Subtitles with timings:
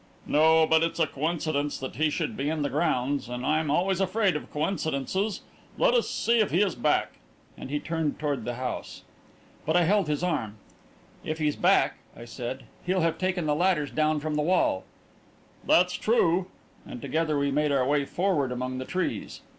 [0.25, 4.01] "No; but it's a coincidence that he should be in the grounds and I'm always
[4.01, 5.41] afraid of coincidences.
[5.77, 7.19] Let us see if he is back,"
[7.55, 9.03] and he turned toward the house.
[9.63, 10.55] But I held his arm.
[11.23, 14.85] "If he's back," I said, "he'll have taken the ladders down from the wall."
[15.67, 16.47] "That's true,"
[16.83, 19.41] and together we made our way forward among the trees.